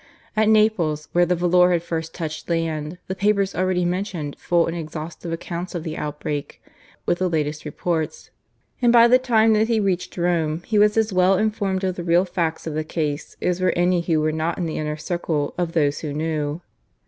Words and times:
At 0.35 0.49
Naples, 0.49 1.09
where 1.11 1.27
the 1.27 1.35
volor 1.35 1.71
had 1.73 1.83
first 1.83 2.11
touched 2.11 2.49
land, 2.49 2.97
the 3.05 3.13
papers 3.13 3.53
already 3.53 3.85
mentioned 3.85 4.35
full 4.39 4.65
and 4.65 4.75
exhaustive 4.75 5.31
accounts 5.31 5.75
of 5.75 5.83
the 5.83 5.95
outbreak, 5.95 6.59
with 7.05 7.19
the 7.19 7.29
latest 7.29 7.65
reports; 7.65 8.31
and 8.81 8.91
by 8.91 9.07
the 9.07 9.19
time 9.19 9.53
that 9.53 9.67
he 9.67 9.79
reached 9.79 10.17
Rome 10.17 10.63
he 10.65 10.79
was 10.79 10.97
as 10.97 11.13
well 11.13 11.37
informed 11.37 11.83
of 11.83 11.97
the 11.97 12.03
real 12.03 12.25
facts 12.25 12.65
of 12.65 12.73
the 12.73 12.83
case 12.83 13.37
as 13.43 13.61
were 13.61 13.73
any 13.75 14.01
who 14.01 14.19
were 14.19 14.31
not 14.31 14.57
in 14.57 14.65
the 14.65 14.79
inner 14.79 14.97
circle 14.97 15.53
of 15.55 15.73
those 15.73 15.99
who 15.99 16.13
knew. 16.13 16.61